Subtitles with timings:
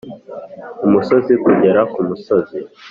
[0.85, 2.57] umusozi kugera kumusozi.